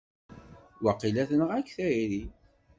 [0.83, 2.23] Waqila tenɣa-k tayri!